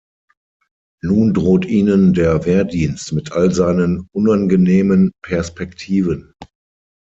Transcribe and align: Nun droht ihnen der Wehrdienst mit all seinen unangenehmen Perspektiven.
Nun 1.03 1.35
droht 1.35 1.63
ihnen 1.63 2.13
der 2.15 2.43
Wehrdienst 2.45 3.13
mit 3.13 3.33
all 3.33 3.53
seinen 3.53 4.07
unangenehmen 4.13 5.11
Perspektiven. 5.21 6.33